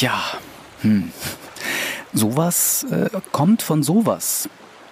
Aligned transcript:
Tja, 0.00 0.18
hm. 0.80 1.12
Sowas 2.14 2.86
äh, 2.90 3.10
kommt 3.32 3.60
von 3.60 3.82
sowas. 3.82 4.48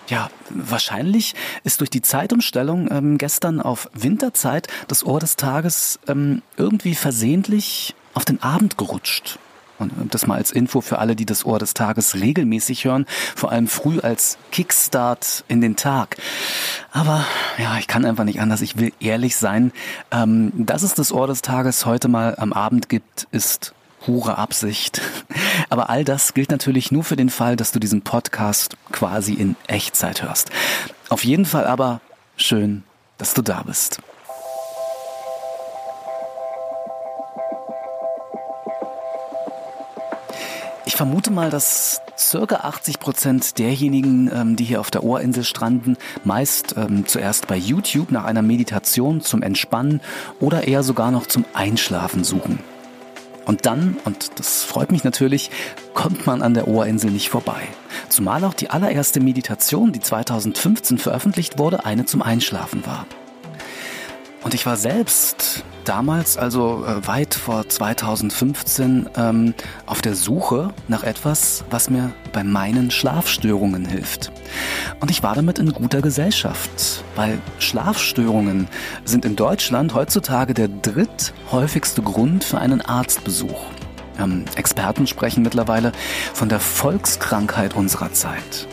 Ja, 0.09 0.29
wahrscheinlich 0.51 1.35
ist 1.65 1.81
durch 1.81 1.89
die 1.89 2.03
Zeitumstellung 2.03 2.91
ähm, 2.91 3.17
gestern 3.17 3.63
auf 3.63 3.89
Winterzeit 3.95 4.69
das 4.87 5.07
Ohr 5.07 5.19
des 5.19 5.37
Tages 5.37 5.99
ähm, 6.09 6.43
irgendwie 6.59 6.95
versehentlich 6.95 7.95
auf 8.13 8.27
den 8.27 8.43
Abend 8.43 8.77
gerutscht. 8.77 9.39
Und 9.79 10.15
das 10.15 10.27
mal 10.27 10.35
als 10.35 10.53
Info 10.53 10.83
für 10.83 10.99
alle, 10.99 11.17
die 11.17 11.25
das 11.25 11.47
Ohr 11.47 11.59
des 11.59 11.73
Tages 11.73 12.17
regelmäßig 12.17 12.85
hören, 12.85 13.07
vor 13.35 13.51
allem 13.51 13.67
früh 13.67 14.01
als 14.01 14.37
Kickstart 14.53 15.43
in 15.49 15.63
den 15.63 15.77
Tag. 15.77 16.19
Aber 16.93 17.25
ja, 17.57 17.79
ich 17.79 17.87
kann 17.87 18.05
einfach 18.05 18.25
nicht 18.25 18.43
anders. 18.43 18.61
Ich 18.61 18.77
will 18.77 18.93
ehrlich 19.01 19.37
sein. 19.37 19.73
Ähm, 20.11 20.53
dass 20.55 20.83
es 20.83 20.93
das 20.93 21.13
Ohr 21.13 21.29
des 21.29 21.41
Tages 21.41 21.87
heute 21.87 22.09
mal 22.09 22.35
am 22.37 22.53
Abend 22.53 22.91
gibt, 22.91 23.27
ist 23.31 23.73
pure 24.05 24.39
Absicht. 24.39 25.01
Aber 25.71 25.91
all 25.91 26.05
das 26.05 26.35
gilt 26.35 26.51
natürlich 26.51 26.93
nur 26.93 27.05
für 27.05 27.17
den 27.17 27.31
Fall, 27.31 27.57
dass 27.57 27.73
du 27.73 27.79
diesen 27.79 28.03
Podcast 28.03 28.77
quasi 28.93 29.35
in 29.35 29.57
Echtzeit 29.67 30.23
hörst. 30.23 30.51
Auf 31.09 31.25
jeden 31.25 31.47
Fall 31.47 31.67
aber 31.67 32.01
schön, 32.37 32.85
dass 33.17 33.35
du 33.35 33.43
da 33.43 33.63
bist. 33.63 33.99
Ich 40.85 40.97
vermute 40.97 41.31
mal, 41.31 41.51
dass 41.51 42.01
circa 42.19 42.57
80 42.57 42.99
Prozent 42.99 43.59
derjenigen, 43.59 44.31
ähm, 44.35 44.57
die 44.57 44.65
hier 44.65 44.81
auf 44.81 44.91
der 44.91 45.05
Ohrinsel 45.05 45.45
stranden, 45.45 45.97
meist 46.25 46.75
ähm, 46.77 47.07
zuerst 47.07 47.47
bei 47.47 47.57
YouTube 47.57 48.11
nach 48.11 48.25
einer 48.25 48.43
Meditation 48.43 49.21
zum 49.21 49.43
Entspannen 49.43 50.01
oder 50.41 50.67
eher 50.67 50.83
sogar 50.83 51.11
noch 51.11 51.27
zum 51.27 51.45
Einschlafen 51.53 52.25
suchen. 52.25 52.59
Und 53.49 53.65
dann, 53.65 53.97
und 54.05 54.39
das 54.39 54.63
freut 54.63 54.93
mich 54.93 55.05
natürlich, 55.05 55.51
kommt 55.95 56.27
man 56.27 56.43
an 56.43 56.53
der 56.53 56.69
Ohrinsel 56.69 57.11
nicht 57.11 57.31
vorbei. 57.31 57.63
Zumal 58.11 58.45
auch 58.45 58.53
die 58.53 58.69
allererste 58.69 59.21
Meditation, 59.21 59.91
die 59.91 60.01
2015 60.01 60.99
veröffentlicht 60.99 61.59
wurde, 61.59 61.87
eine 61.87 62.05
zum 62.05 62.21
Einschlafen 62.21 62.85
war. 62.85 63.07
Und 64.43 64.55
ich 64.55 64.67
war 64.67 64.77
selbst 64.77 65.65
damals, 65.85 66.37
also 66.37 66.85
äh, 66.85 67.07
weit 67.07 67.35
vor 67.35 67.69
2015, 67.69 69.09
ähm, 69.17 69.55
auf 69.87 70.01
der 70.01 70.15
Suche 70.15 70.73
nach 70.87 71.03
etwas, 71.03 71.65
was 71.71 71.91
mir 71.91 72.13
bei 72.33 72.45
meinen 72.45 72.91
Schlafstörungen 72.91 73.85
hilft. 73.85 74.31
Und 75.01 75.11
ich 75.11 75.23
war 75.23 75.35
damit 75.35 75.59
in 75.59 75.73
guter 75.73 76.03
Gesellschaft, 76.03 77.05
weil 77.17 77.39
Schlafstörungen 77.59 78.69
sind 79.05 79.25
in 79.25 79.35
Deutschland 79.35 79.95
heutzutage 79.95 80.55
der 80.55 80.69
dritthäufigste 80.69 82.03
Grund 82.03 82.45
für 82.45 82.59
einen 82.59 82.81
Arztbesuch. 82.81 83.61
Ähm, 84.19 84.45
Experten 84.57 85.07
sprechen 85.07 85.43
mittlerweile 85.43 85.93
von 86.33 86.49
der 86.49 86.61
Volkskrankheit 86.61 87.75
unserer 87.75 88.13
Zeit. 88.13 88.69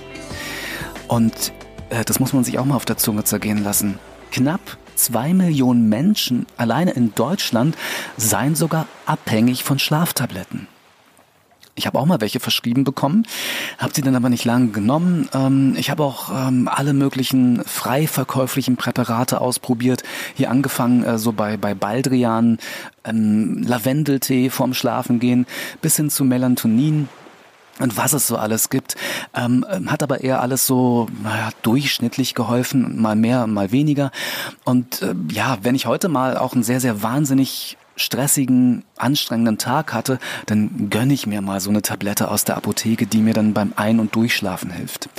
Und 1.07 1.53
äh, 1.89 2.03
das 2.03 2.19
muss 2.19 2.33
man 2.33 2.43
sich 2.43 2.59
auch 2.59 2.65
mal 2.65 2.75
auf 2.75 2.85
der 2.85 2.97
Zunge 2.97 3.23
zergehen 3.23 3.63
lassen. 3.63 3.99
Knapp 4.35 4.77
zwei 4.95 5.33
Millionen 5.33 5.87
Menschen 5.87 6.45
alleine 6.57 6.91
in 6.91 7.15
Deutschland 7.15 7.77
seien 8.17 8.53
sogar 8.53 8.85
abhängig 9.05 9.63
von 9.63 9.79
Schlaftabletten. 9.79 10.67
Ich 11.75 11.87
habe 11.87 11.97
auch 11.97 12.05
mal 12.05 12.19
welche 12.19 12.41
verschrieben 12.41 12.83
bekommen, 12.83 13.25
habe 13.77 13.93
sie 13.95 14.01
dann 14.01 14.13
aber 14.13 14.27
nicht 14.29 14.43
lange 14.43 14.71
genommen. 14.71 15.29
Ähm, 15.33 15.75
ich 15.77 15.89
habe 15.89 16.03
auch 16.03 16.31
ähm, 16.33 16.67
alle 16.67 16.91
möglichen 16.91 17.63
frei 17.63 18.07
verkäuflichen 18.07 18.75
Präparate 18.75 19.39
ausprobiert. 19.39 20.03
Hier 20.33 20.51
angefangen 20.51 21.05
äh, 21.05 21.17
so 21.17 21.31
bei, 21.31 21.55
bei 21.55 21.73
Baldrian, 21.73 22.57
ähm, 23.05 23.63
Lavendeltee 23.63 24.49
vorm 24.49 24.73
Schlafengehen 24.73 25.45
bis 25.81 25.95
hin 25.95 26.09
zu 26.09 26.25
Melatonin 26.25 27.07
und 27.79 27.97
was 27.97 28.13
es 28.13 28.27
so 28.27 28.37
alles 28.37 28.69
gibt, 28.69 28.95
ähm, 29.33 29.65
hat 29.87 30.01
aber 30.01 30.21
eher 30.21 30.41
alles 30.41 30.65
so 30.65 31.07
naja, 31.23 31.49
durchschnittlich 31.61 32.33
geholfen, 32.33 33.01
mal 33.01 33.15
mehr, 33.15 33.47
mal 33.47 33.71
weniger. 33.71 34.11
Und 34.63 35.01
äh, 35.01 35.13
ja, 35.31 35.57
wenn 35.61 35.75
ich 35.75 35.85
heute 35.85 36.07
mal 36.07 36.37
auch 36.37 36.53
einen 36.53 36.63
sehr, 36.63 36.79
sehr 36.79 37.03
wahnsinnig 37.03 37.77
stressigen, 37.97 38.83
anstrengenden 38.97 39.57
Tag 39.57 39.93
hatte, 39.93 40.19
dann 40.45 40.89
gönne 40.89 41.13
ich 41.13 41.27
mir 41.27 41.41
mal 41.41 41.59
so 41.59 41.69
eine 41.69 41.81
Tablette 41.81 42.29
aus 42.29 42.43
der 42.43 42.57
Apotheke, 42.57 43.07
die 43.07 43.19
mir 43.19 43.33
dann 43.33 43.53
beim 43.53 43.73
Ein- 43.75 43.99
und 43.99 44.15
Durchschlafen 44.15 44.71
hilft. 44.71 45.09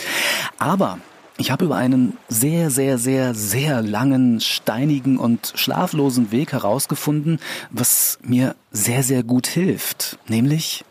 Aber 0.59 0.99
ich 1.38 1.50
habe 1.50 1.67
über 1.67 1.77
einen 1.77 2.17
sehr, 2.28 2.71
sehr, 2.71 2.99
sehr, 2.99 3.34
sehr 3.34 3.83
langen, 3.83 4.41
steinigen 4.41 5.19
und 5.19 5.53
schlaflosen 5.55 6.33
Weg 6.33 6.53
herausgefunden, 6.53 7.38
was 7.71 8.19
mir 8.23 8.56
sehr, 8.71 9.03
sehr 9.03 9.23
gut 9.23 9.47
hilft, 9.47 10.19
nämlich 10.28 10.84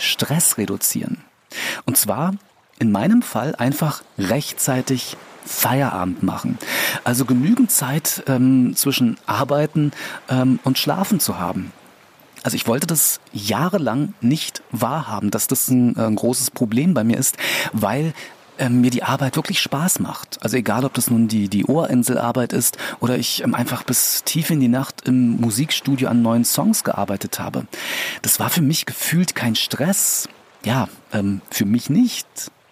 Stress 0.00 0.58
reduzieren. 0.58 1.18
Und 1.84 1.96
zwar 1.96 2.34
in 2.78 2.90
meinem 2.90 3.22
Fall 3.22 3.54
einfach 3.56 4.02
rechtzeitig 4.18 5.16
Feierabend 5.44 6.22
machen. 6.22 6.58
Also 7.04 7.24
genügend 7.24 7.70
Zeit 7.70 8.22
ähm, 8.26 8.74
zwischen 8.76 9.18
Arbeiten 9.26 9.92
ähm, 10.28 10.58
und 10.64 10.78
Schlafen 10.78 11.20
zu 11.20 11.38
haben. 11.38 11.72
Also 12.42 12.54
ich 12.54 12.66
wollte 12.66 12.86
das 12.86 13.20
jahrelang 13.32 14.14
nicht 14.20 14.62
wahrhaben, 14.70 15.30
dass 15.30 15.46
das 15.46 15.68
ein, 15.68 15.96
ein 15.98 16.16
großes 16.16 16.52
Problem 16.52 16.94
bei 16.94 17.04
mir 17.04 17.18
ist, 17.18 17.36
weil 17.72 18.14
ähm, 18.60 18.80
mir 18.80 18.90
die 18.90 19.02
Arbeit 19.02 19.36
wirklich 19.36 19.60
Spaß 19.60 19.98
macht. 19.98 20.38
Also 20.42 20.56
egal, 20.56 20.84
ob 20.84 20.94
das 20.94 21.10
nun 21.10 21.26
die, 21.26 21.48
die 21.48 21.64
Ohrinselarbeit 21.64 22.52
ist 22.52 22.76
oder 23.00 23.18
ich 23.18 23.42
ähm, 23.42 23.54
einfach 23.54 23.82
bis 23.82 24.22
tief 24.24 24.50
in 24.50 24.60
die 24.60 24.68
Nacht 24.68 25.08
im 25.08 25.40
Musikstudio 25.40 26.08
an 26.08 26.22
neuen 26.22 26.44
Songs 26.44 26.84
gearbeitet 26.84 27.40
habe. 27.40 27.66
Das 28.22 28.38
war 28.38 28.50
für 28.50 28.62
mich 28.62 28.86
gefühlt 28.86 29.34
kein 29.34 29.56
Stress. 29.56 30.28
Ja, 30.64 30.88
ähm, 31.12 31.40
für 31.50 31.64
mich 31.64 31.90
nicht 31.90 32.26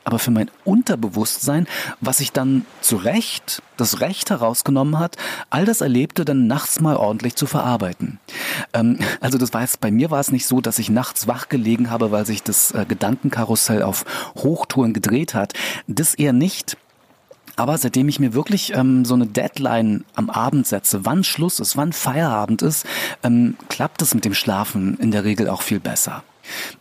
aber 0.09 0.19
für 0.19 0.31
mein 0.31 0.51
Unterbewusstsein, 0.65 1.67
was 2.01 2.17
sich 2.17 2.33
dann 2.33 2.65
zu 2.81 2.97
Recht 2.97 3.63
das 3.77 4.01
Recht 4.01 4.31
herausgenommen 4.31 4.99
hat, 4.99 5.17
all 5.51 5.67
das 5.67 5.83
Erlebte 5.83 6.25
dann 6.25 6.47
nachts 6.47 6.81
mal 6.81 6.97
ordentlich 6.97 7.37
zu 7.37 7.45
verarbeiten. 7.45 8.19
Ähm, 8.73 9.01
also 9.21 9.37
das 9.37 9.53
war 9.53 9.61
jetzt, 9.61 9.83
bei 9.83 9.91
mir 9.91 10.11
war 10.11 10.19
es 10.19 10.33
nicht 10.33 10.47
so, 10.47 10.63
dass 10.63 10.79
ich 10.79 10.89
nachts 10.89 11.27
wach 11.27 11.51
gelegen 11.51 11.91
habe, 11.91 12.11
weil 12.11 12.25
sich 12.25 12.43
das 12.43 12.71
äh, 12.71 12.87
Gedankenkarussell 12.89 13.83
auf 13.83 14.07
Hochtouren 14.35 14.95
gedreht 14.95 15.35
hat. 15.35 15.53
Das 15.89 16.15
eher 16.15 16.33
nicht. 16.33 16.79
Aber 17.57 17.77
seitdem 17.77 18.09
ich 18.09 18.19
mir 18.19 18.33
wirklich 18.33 18.73
ähm, 18.75 19.05
so 19.05 19.13
eine 19.13 19.27
Deadline 19.27 20.07
am 20.15 20.31
Abend 20.31 20.67
setze, 20.67 21.05
wann 21.05 21.23
Schluss 21.23 21.61
ist, 21.61 21.77
wann 21.77 21.93
Feierabend 21.93 22.63
ist, 22.63 22.87
ähm, 23.23 23.59
klappt 23.69 24.01
es 24.01 24.15
mit 24.15 24.25
dem 24.25 24.33
Schlafen 24.33 24.97
in 25.01 25.11
der 25.11 25.25
Regel 25.25 25.51
auch 25.51 25.61
viel 25.61 25.81
besser. 25.81 26.23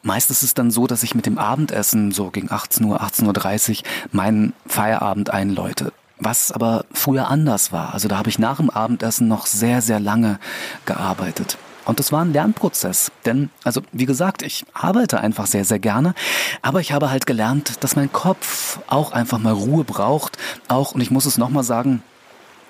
Meist 0.02 0.32
ist 0.32 0.44
es 0.44 0.54
dann 0.54 0.72
so, 0.72 0.88
dass 0.88 1.04
ich 1.04 1.16
mit 1.16 1.26
dem 1.26 1.38
Abendessen 1.38 2.12
so 2.12 2.30
gegen 2.30 2.52
18 2.52 2.86
Uhr, 2.86 3.02
18.30 3.02 3.80
Uhr 3.80 3.84
meinen 4.12 4.54
Feierabend 4.66 5.30
einläute. 5.30 5.94
Was 6.20 6.52
aber 6.52 6.86
früher 6.92 7.28
anders 7.28 7.72
war. 7.72 7.94
Also 7.94 8.08
da 8.08 8.18
habe 8.18 8.30
ich 8.30 8.40
nach 8.40 8.58
dem 8.58 8.70
Abendessen 8.70 9.28
noch 9.28 9.46
sehr, 9.46 9.82
sehr 9.82 10.00
lange 10.00 10.40
gearbeitet. 10.86 11.58
Und 11.88 12.00
das 12.00 12.12
war 12.12 12.26
ein 12.26 12.34
Lernprozess. 12.34 13.12
Denn, 13.26 13.50
also 13.64 13.82
wie 13.94 14.06
gesagt, 14.06 14.42
ich 14.42 14.66
arbeite 14.74 15.22
einfach 15.22 15.48
sehr, 15.48 15.64
sehr 15.64 15.80
gerne. 15.80 16.16
Aber 16.62 16.82
ich 16.82 16.92
habe 16.92 17.10
halt 17.10 17.26
gelernt, 17.26 17.82
dass 17.84 17.96
mein 17.96 18.12
Kopf 18.12 18.80
auch 18.88 19.14
einfach 19.14 19.40
mal 19.40 19.54
Ruhe 19.54 19.86
braucht. 19.86 20.38
Auch, 20.68 20.94
und 20.94 21.02
ich 21.02 21.12
muss 21.12 21.26
es 21.26 21.38
nochmal 21.38 21.64
sagen, 21.64 22.04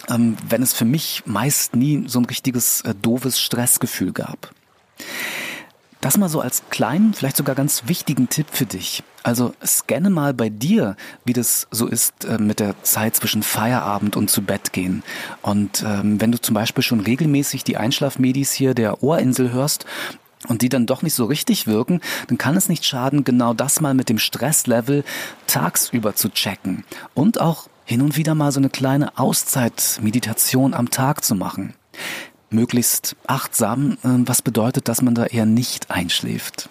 ähm, 0.08 0.38
wenn 0.48 0.62
es 0.62 0.74
für 0.74 0.86
mich 0.86 1.24
meist 1.26 1.76
nie 1.76 2.04
so 2.08 2.20
ein 2.20 2.26
richtiges 2.26 2.82
äh, 2.82 2.94
doofes 2.94 3.40
Stressgefühl 3.40 4.12
gab. 4.12 4.52
Das 6.02 6.18
mal 6.18 6.30
so 6.30 6.42
als 6.42 6.64
kleinen, 6.70 7.14
vielleicht 7.14 7.38
sogar 7.38 7.56
ganz 7.56 7.84
wichtigen 7.88 8.30
Tipp 8.30 8.48
für 8.52 8.66
dich. 8.66 9.04
Also 9.24 9.54
scanne 9.66 10.10
mal 10.10 10.34
bei 10.34 10.50
dir, 10.50 10.96
wie 11.26 11.34
das 11.34 11.68
so 11.72 11.88
ist 11.88 12.26
äh, 12.26 12.38
mit 12.38 12.60
der 12.60 12.82
Zeit 12.84 13.16
zwischen 13.16 13.44
Feierabend 13.44 14.16
und 14.16 14.30
zu 14.30 14.42
Bett 14.42 14.74
gehen. 14.74 15.04
Und 15.42 15.84
ähm, 15.86 16.22
wenn 16.22 16.32
du 16.32 16.40
zum 16.40 16.54
Beispiel 16.54 16.84
schon 16.84 17.00
regelmäßig 17.00 17.64
die 17.64 17.78
Einschlafmedis 17.78 18.54
hier 18.54 18.74
der 18.74 19.04
Ohrinsel 19.04 19.52
hörst 19.52 19.86
und 20.48 20.62
die 20.62 20.70
dann 20.70 20.86
doch 20.86 21.02
nicht 21.02 21.16
so 21.16 21.26
richtig 21.26 21.68
wirken, 21.68 22.00
dann 22.28 22.38
kann 22.38 22.56
es 22.56 22.70
nicht 22.70 22.86
schaden, 22.86 23.24
genau 23.24 23.54
das 23.54 23.82
mal 23.82 23.96
mit 23.96 24.08
dem 24.08 24.20
Stresslevel 24.20 25.04
tagsüber 25.48 26.16
zu 26.16 26.30
checken 26.30 26.86
und 27.16 27.42
auch 27.42 27.68
hin 27.86 28.02
und 28.02 28.18
wieder 28.18 28.36
mal 28.36 28.52
so 28.52 28.60
eine 28.60 28.70
kleine 28.70 29.18
Auszeit-Meditation 29.18 30.74
am 30.74 30.90
Tag 30.90 31.24
zu 31.24 31.36
machen 31.36 31.74
möglichst 32.50 33.16
achtsam, 33.28 33.98
äh, 34.04 34.10
was 34.26 34.42
bedeutet, 34.42 34.88
dass 34.88 35.02
man 35.02 35.16
da 35.16 35.26
eher 35.26 35.46
nicht 35.46 35.92
einschläft. 35.92 36.70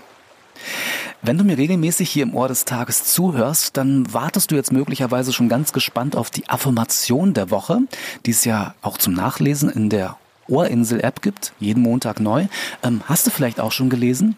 Wenn 1.22 1.38
du 1.38 1.44
mir 1.44 1.58
regelmäßig 1.58 2.10
hier 2.10 2.22
im 2.22 2.34
Ohr 2.34 2.48
des 2.48 2.64
Tages 2.64 3.04
zuhörst, 3.04 3.76
dann 3.76 4.12
wartest 4.12 4.50
du 4.50 4.54
jetzt 4.54 4.72
möglicherweise 4.72 5.32
schon 5.32 5.48
ganz 5.48 5.72
gespannt 5.72 6.16
auf 6.16 6.30
die 6.30 6.48
Affirmation 6.48 7.34
der 7.34 7.50
Woche, 7.50 7.80
die 8.24 8.30
es 8.30 8.44
ja 8.44 8.74
auch 8.82 8.98
zum 8.98 9.14
Nachlesen 9.14 9.68
in 9.68 9.90
der 9.90 10.16
Ohrinsel-App 10.48 11.22
gibt, 11.22 11.52
jeden 11.58 11.82
Montag 11.82 12.20
neu. 12.20 12.46
Ähm, 12.82 13.02
hast 13.06 13.26
du 13.26 13.30
vielleicht 13.30 13.60
auch 13.60 13.72
schon 13.72 13.90
gelesen? 13.90 14.36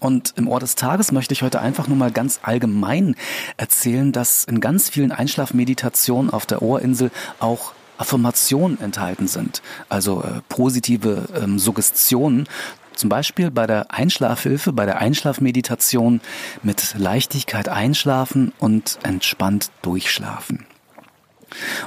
Und 0.00 0.34
im 0.36 0.48
Ohr 0.48 0.58
des 0.58 0.74
Tages 0.74 1.12
möchte 1.12 1.32
ich 1.32 1.42
heute 1.42 1.60
einfach 1.60 1.86
nur 1.86 1.96
mal 1.96 2.10
ganz 2.10 2.40
allgemein 2.42 3.14
erzählen, 3.56 4.10
dass 4.10 4.44
in 4.44 4.60
ganz 4.60 4.90
vielen 4.90 5.12
Einschlafmeditationen 5.12 6.30
auf 6.30 6.44
der 6.44 6.60
Ohrinsel 6.60 7.12
auch 7.38 7.72
Affirmationen 8.02 8.80
enthalten 8.80 9.28
sind, 9.28 9.62
also 9.88 10.22
äh, 10.22 10.40
positive 10.48 11.28
ähm, 11.40 11.58
Suggestionen, 11.58 12.48
Zum 12.94 13.08
Beispiel 13.08 13.50
bei 13.50 13.66
der 13.66 13.90
Einschlafhilfe, 13.90 14.72
bei 14.72 14.84
der 14.84 14.98
Einschlafmeditation 14.98 16.20
mit 16.62 16.94
Leichtigkeit 16.98 17.68
einschlafen 17.68 18.52
und 18.58 18.98
entspannt 19.02 19.70
durchschlafen. 19.80 20.66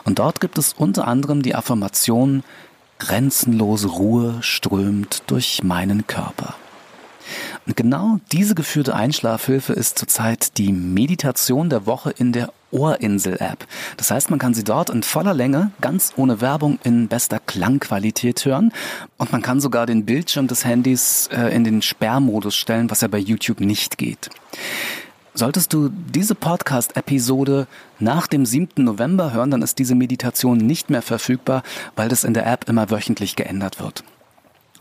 Und 0.03 0.17
dort 0.19 0.39
gibt 0.41 0.57
es 0.57 0.73
unter 0.73 1.07
anderem 1.07 1.41
die 1.41 1.53
Affirmation, 1.53 2.43
grenzenlose 2.97 3.87
Ruhe 3.87 4.37
strömt 4.41 5.23
durch 5.27 5.63
meinen 5.63 6.07
Körper. 6.07 6.55
Und 7.65 7.75
genau 7.75 8.19
diese 8.31 8.55
geführte 8.55 8.95
Einschlafhilfe 8.95 9.73
ist 9.73 9.97
zurzeit 9.97 10.57
die 10.57 10.71
Meditation 10.71 11.69
der 11.69 11.85
Woche 11.85 12.11
in 12.11 12.31
der 12.31 12.51
Ohrinsel-App. 12.71 13.65
Das 13.97 14.11
heißt, 14.11 14.29
man 14.29 14.39
kann 14.39 14.53
sie 14.53 14.63
dort 14.63 14.89
in 14.89 15.03
voller 15.03 15.33
Länge, 15.33 15.71
ganz 15.81 16.13
ohne 16.17 16.41
Werbung, 16.41 16.79
in 16.83 17.07
bester 17.07 17.39
Klangqualität 17.39 18.43
hören. 18.45 18.71
Und 19.17 19.31
man 19.31 19.41
kann 19.41 19.59
sogar 19.59 19.85
den 19.85 20.05
Bildschirm 20.05 20.47
des 20.47 20.65
Handys 20.65 21.29
äh, 21.31 21.55
in 21.55 21.63
den 21.63 21.81
Sperrmodus 21.81 22.55
stellen, 22.55 22.89
was 22.89 23.01
ja 23.01 23.07
bei 23.07 23.19
YouTube 23.19 23.59
nicht 23.59 23.97
geht. 23.97 24.29
Solltest 25.37 25.73
du 25.73 25.89
diese 25.89 26.33
Podcast-Episode 26.33 27.67
nach 27.99 28.27
dem 28.27 28.45
7. 28.45 28.85
November 28.85 29.33
hören, 29.33 29.51
dann 29.51 29.61
ist 29.61 29.79
diese 29.79 29.93
Meditation 29.93 30.57
nicht 30.57 30.89
mehr 30.89 31.01
verfügbar, 31.01 31.63
weil 31.97 32.07
das 32.07 32.23
in 32.23 32.33
der 32.33 32.47
App 32.47 32.69
immer 32.69 32.89
wöchentlich 32.89 33.35
geändert 33.35 33.81
wird. 33.81 34.05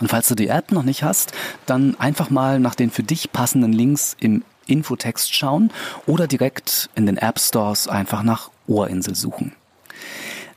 Und 0.01 0.09
falls 0.09 0.29
du 0.29 0.37
die 0.37 0.49
App 0.49 0.71
noch 0.71 0.85
nicht 0.85 1.03
hast, 1.03 1.33
dann 1.67 1.99
einfach 1.99 2.31
mal 2.31 2.61
nach 2.61 2.75
den 2.75 2.91
für 2.91 3.03
dich 3.03 3.33
passenden 3.33 3.73
Links 3.73 4.17
im 4.21 4.45
Infotext 4.67 5.35
schauen 5.35 5.71
oder 6.07 6.27
direkt 6.27 6.91
in 6.95 7.07
den 7.07 7.17
App 7.17 7.39
Stores 7.39 7.89
einfach 7.89 8.23
nach 8.23 8.51
Ohrinsel 8.67 9.15
suchen. 9.15 9.55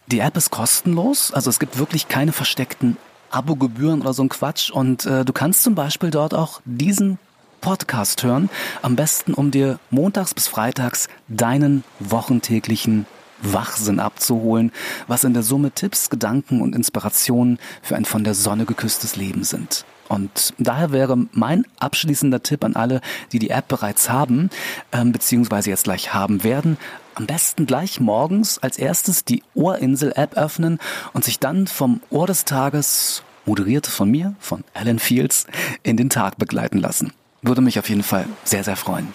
Die 0.08 0.20
App 0.20 0.38
ist 0.38 0.52
kostenlos, 0.52 1.34
also 1.34 1.50
es 1.50 1.60
gibt 1.60 1.78
wirklich 1.78 2.08
keine 2.08 2.32
versteckten 2.32 2.98
Abogebühren 3.30 4.02
oder 4.02 4.14
so 4.14 4.24
ein 4.24 4.30
Quatsch 4.30 4.72
und 4.72 5.06
äh, 5.06 5.26
du 5.26 5.34
kannst 5.34 5.64
zum 5.64 5.76
Beispiel 5.76 6.12
dort 6.12 6.34
auch 6.34 6.62
diesen 6.64 7.20
Podcast 7.60 8.24
hören. 8.24 8.50
Am 8.82 8.96
besten, 8.96 9.34
um 9.34 9.52
dir 9.52 9.80
montags 9.90 10.34
bis 10.34 10.48
freitags 10.48 11.10
deinen 11.28 11.84
wochentäglichen 12.00 13.06
Wachsinn 13.42 14.00
abzuholen, 14.00 14.72
was 15.08 15.24
in 15.24 15.34
der 15.34 15.44
Summe 15.44 15.72
Tipps, 15.72 16.10
Gedanken 16.10 16.62
und 16.62 16.76
Inspirationen 16.76 17.60
für 17.82 17.96
ein 17.96 18.06
von 18.06 18.24
der 18.24 18.34
Sonne 18.34 18.66
geküsstes 18.66 19.16
Leben 19.16 19.44
sind. 19.44 19.86
Und 20.08 20.54
daher 20.58 20.92
wäre 20.92 21.18
mein 21.34 21.66
abschließender 21.80 22.42
Tipp 22.42 22.64
an 22.64 22.76
alle, 22.76 23.02
die 23.32 23.40
die 23.40 23.50
App 23.50 23.68
bereits 23.68 24.10
haben, 24.10 24.50
ähm, 24.92 25.12
beziehungsweise 25.12 25.70
jetzt 25.70 25.84
gleich 25.84 26.14
haben 26.14 26.44
werden, 26.44 26.78
am 27.16 27.26
besten 27.26 27.66
gleich 27.66 28.00
morgens 28.00 28.60
als 28.60 28.78
erstes 28.78 29.26
die 29.26 29.44
Ohrinsel-App 29.54 30.38
öffnen 30.38 30.80
und 31.14 31.26
sich 31.26 31.40
dann 31.40 31.68
vom 31.68 32.02
Ohr 32.10 32.28
des 32.28 32.46
Tages, 32.46 33.24
moderiert 33.46 33.88
von 33.88 34.10
mir, 34.10 34.36
von 34.40 34.64
Alan 34.74 35.00
Fields, 35.00 35.48
in 35.84 35.98
den 35.98 36.10
Tag 36.10 36.38
begleiten 36.38 36.78
lassen. 36.78 37.12
Würde 37.42 37.62
mich 37.62 37.80
auf 37.80 37.90
jeden 37.90 38.04
Fall 38.04 38.26
sehr, 38.44 38.64
sehr 38.64 38.76
freuen. 38.76 39.14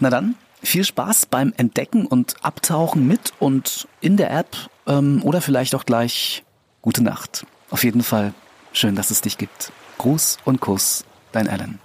Na 0.00 0.10
dann, 0.10 0.34
viel 0.62 0.84
Spaß 0.84 1.26
beim 1.26 1.52
Entdecken 1.56 2.06
und 2.06 2.36
Abtauchen 2.42 3.06
mit 3.06 3.32
und 3.38 3.88
in 4.00 4.16
der 4.16 4.30
App 4.30 4.56
ähm, 4.86 5.22
oder 5.24 5.40
vielleicht 5.40 5.74
auch 5.74 5.86
gleich 5.86 6.44
gute 6.82 7.02
Nacht. 7.02 7.46
Auf 7.70 7.84
jeden 7.84 8.02
Fall 8.02 8.34
schön, 8.72 8.94
dass 8.94 9.10
es 9.10 9.20
dich 9.20 9.38
gibt. 9.38 9.72
Gruß 9.98 10.38
und 10.44 10.60
Kuss, 10.60 11.04
dein 11.32 11.48
Alan. 11.48 11.78